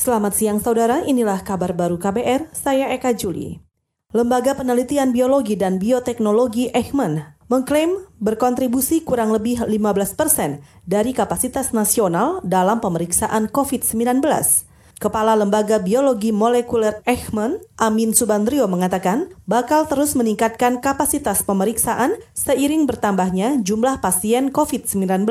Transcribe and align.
Selamat 0.00 0.32
siang 0.32 0.64
saudara, 0.64 1.04
inilah 1.04 1.44
kabar 1.44 1.76
baru 1.76 2.00
KBR, 2.00 2.56
saya 2.56 2.88
Eka 2.88 3.12
Juli. 3.12 3.60
Lembaga 4.16 4.56
Penelitian 4.56 5.12
Biologi 5.12 5.60
dan 5.60 5.76
Bioteknologi 5.76 6.72
Eijkman 6.72 7.36
mengklaim 7.52 8.08
berkontribusi 8.16 9.04
kurang 9.04 9.28
lebih 9.28 9.60
15 9.60 10.16
persen 10.16 10.64
dari 10.88 11.12
kapasitas 11.12 11.76
nasional 11.76 12.40
dalam 12.48 12.80
pemeriksaan 12.80 13.52
COVID-19. 13.52 14.24
Kepala 14.96 15.36
Lembaga 15.36 15.76
Biologi 15.76 16.32
Molekuler 16.32 17.04
Eijkman, 17.04 17.60
Amin 17.76 18.16
Subandrio 18.16 18.64
mengatakan, 18.72 19.28
bakal 19.44 19.84
terus 19.84 20.16
meningkatkan 20.16 20.80
kapasitas 20.80 21.44
pemeriksaan 21.44 22.16
seiring 22.32 22.88
bertambahnya 22.88 23.60
jumlah 23.60 24.00
pasien 24.00 24.48
COVID-19. 24.48 25.28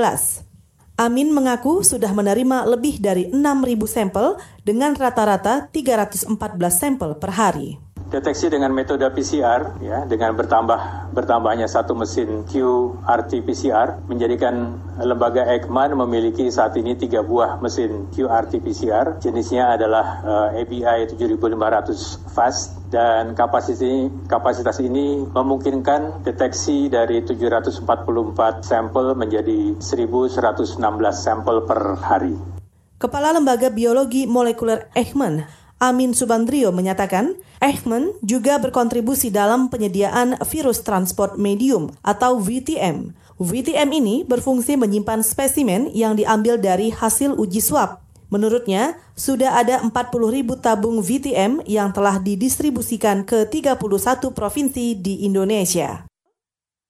Amin 1.00 1.32
mengaku 1.32 1.80
sudah 1.80 2.12
menerima 2.12 2.68
lebih 2.68 3.00
dari 3.00 3.32
6.000 3.32 3.40
sampel 3.88 4.36
dengan 4.68 4.92
rata-rata 5.00 5.72
314 5.72 6.28
sampel 6.68 7.16
per 7.16 7.32
hari 7.40 7.80
deteksi 8.10 8.50
dengan 8.50 8.74
metode 8.74 9.06
PCR 9.14 9.78
ya 9.86 10.02
dengan 10.10 10.34
bertambah 10.34 11.14
bertambahnya 11.14 11.70
satu 11.70 11.94
mesin 11.94 12.42
QRT 12.50 13.46
PCR 13.46 14.02
menjadikan 14.10 14.82
lembaga 14.98 15.46
Eijkman 15.46 15.94
memiliki 15.94 16.50
saat 16.50 16.74
ini 16.78 16.98
tiga 16.98 17.22
buah 17.22 17.62
mesin 17.62 18.10
QRT 18.10 18.66
PCR 18.66 19.22
jenisnya 19.22 19.78
adalah 19.78 20.06
uh, 20.26 20.58
ABI 20.58 21.06
7500 21.14 22.34
fast 22.34 22.80
dan 22.90 23.38
kapasitas 23.38 23.86
ini, 23.86 24.10
kapasitas 24.26 24.82
ini 24.82 25.22
memungkinkan 25.30 26.26
deteksi 26.26 26.90
dari 26.90 27.22
744 27.22 27.86
sampel 28.66 29.14
menjadi 29.14 29.78
1116 29.78 30.82
sampel 31.14 31.70
per 31.70 32.02
hari. 32.02 32.34
Kepala 33.00 33.32
Lembaga 33.32 33.70
Biologi 33.70 34.26
Molekuler 34.28 34.90
Eijkman, 34.98 35.46
Amin 35.80 36.12
Subandrio 36.12 36.76
menyatakan, 36.76 37.40
Eichmann 37.64 38.12
juga 38.20 38.60
berkontribusi 38.60 39.32
dalam 39.32 39.72
penyediaan 39.72 40.36
virus 40.44 40.84
transport 40.84 41.40
medium 41.40 41.88
atau 42.04 42.36
VTM. 42.36 43.16
VTM 43.40 43.90
ini 43.96 44.28
berfungsi 44.28 44.76
menyimpan 44.76 45.24
spesimen 45.24 45.88
yang 45.96 46.20
diambil 46.20 46.60
dari 46.60 46.92
hasil 46.92 47.40
uji 47.40 47.64
swab. 47.64 48.04
Menurutnya, 48.28 49.00
sudah 49.16 49.56
ada 49.56 49.80
40 49.80 49.96
ribu 50.36 50.60
tabung 50.60 51.00
VTM 51.00 51.64
yang 51.64 51.96
telah 51.96 52.20
didistribusikan 52.20 53.24
ke 53.24 53.48
31 53.48 53.80
provinsi 54.36 55.00
di 55.00 55.24
Indonesia. 55.24 56.09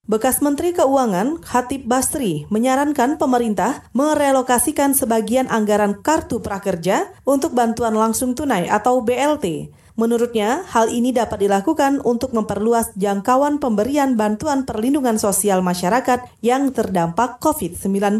Bekas 0.09 0.41
Menteri 0.41 0.73
Keuangan 0.73 1.37
Hatip 1.45 1.85
Basri 1.85 2.49
menyarankan 2.49 3.21
pemerintah 3.21 3.85
merelokasikan 3.93 4.97
sebagian 4.97 5.45
anggaran 5.53 6.01
kartu 6.01 6.41
prakerja 6.41 7.13
untuk 7.29 7.53
bantuan 7.53 7.93
langsung 7.93 8.33
tunai 8.33 8.65
atau 8.65 9.05
BLT. 9.05 9.69
Menurutnya, 9.93 10.65
hal 10.65 10.89
ini 10.89 11.13
dapat 11.13 11.45
dilakukan 11.45 12.01
untuk 12.01 12.33
memperluas 12.33 12.89
jangkauan 12.97 13.61
pemberian 13.61 14.17
bantuan 14.17 14.65
perlindungan 14.65 15.21
sosial 15.21 15.61
masyarakat 15.61 16.25
yang 16.41 16.73
terdampak 16.73 17.37
COVID-19. 17.37 18.17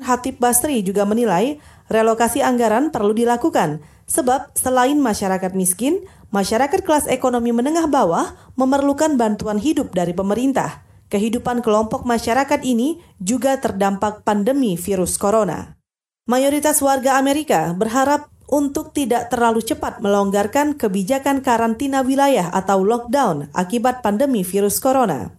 Hatip 0.00 0.40
Basri 0.40 0.80
juga 0.80 1.04
menilai 1.04 1.60
relokasi 1.92 2.40
anggaran 2.40 2.88
perlu 2.88 3.12
dilakukan 3.12 3.84
sebab 4.08 4.48
selain 4.56 4.96
masyarakat 4.96 5.52
miskin, 5.52 6.08
masyarakat 6.32 6.80
kelas 6.80 7.04
ekonomi 7.12 7.52
menengah 7.52 7.84
bawah 7.84 8.32
memerlukan 8.56 9.20
bantuan 9.20 9.60
hidup 9.60 9.92
dari 9.92 10.16
pemerintah 10.16 10.85
kehidupan 11.08 11.62
kelompok 11.62 12.02
masyarakat 12.02 12.60
ini 12.66 13.02
juga 13.22 13.58
terdampak 13.58 14.26
pandemi 14.26 14.74
virus 14.74 15.16
corona. 15.18 15.78
Mayoritas 16.26 16.82
warga 16.82 17.22
Amerika 17.22 17.70
berharap 17.74 18.30
untuk 18.50 18.94
tidak 18.94 19.30
terlalu 19.30 19.62
cepat 19.62 19.98
melonggarkan 20.02 20.78
kebijakan 20.78 21.42
karantina 21.42 22.02
wilayah 22.02 22.50
atau 22.50 22.82
lockdown 22.82 23.50
akibat 23.54 24.02
pandemi 24.02 24.46
virus 24.46 24.78
corona. 24.78 25.34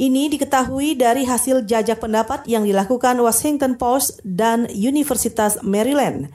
Ini 0.00 0.32
diketahui 0.32 0.96
dari 0.96 1.28
hasil 1.28 1.68
jajak 1.68 2.00
pendapat 2.00 2.48
yang 2.48 2.64
dilakukan 2.64 3.20
Washington 3.20 3.76
Post 3.76 4.24
dan 4.24 4.64
Universitas 4.72 5.60
Maryland. 5.60 6.32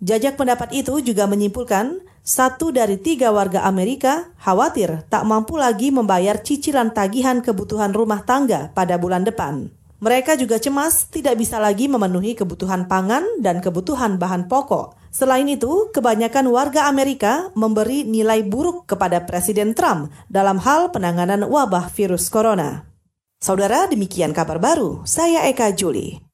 Jajak 0.00 0.40
pendapat 0.40 0.72
itu 0.72 1.04
juga 1.04 1.28
menyimpulkan 1.28 2.00
satu 2.22 2.70
dari 2.70 3.02
tiga 3.02 3.34
warga 3.34 3.66
Amerika 3.66 4.30
khawatir 4.38 5.02
tak 5.10 5.26
mampu 5.26 5.58
lagi 5.58 5.90
membayar 5.90 6.38
cicilan 6.38 6.94
tagihan 6.94 7.42
kebutuhan 7.42 7.90
rumah 7.90 8.22
tangga 8.22 8.70
pada 8.70 8.94
bulan 8.94 9.26
depan. 9.26 9.74
Mereka 10.02 10.34
juga 10.34 10.58
cemas 10.58 11.06
tidak 11.10 11.38
bisa 11.38 11.62
lagi 11.62 11.86
memenuhi 11.86 12.34
kebutuhan 12.34 12.90
pangan 12.90 13.22
dan 13.38 13.62
kebutuhan 13.62 14.18
bahan 14.18 14.50
pokok. 14.50 14.98
Selain 15.14 15.46
itu, 15.46 15.94
kebanyakan 15.94 16.50
warga 16.50 16.90
Amerika 16.90 17.54
memberi 17.54 18.02
nilai 18.02 18.42
buruk 18.42 18.90
kepada 18.90 19.22
Presiden 19.22 19.78
Trump 19.78 20.10
dalam 20.26 20.58
hal 20.58 20.90
penanganan 20.90 21.46
wabah 21.46 21.86
virus 21.94 22.26
corona. 22.34 22.82
Saudara, 23.38 23.86
demikian 23.86 24.34
kabar 24.34 24.58
baru. 24.58 25.06
Saya 25.06 25.46
Eka 25.46 25.70
Juli. 25.70 26.31